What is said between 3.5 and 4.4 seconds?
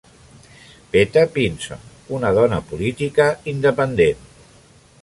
independent.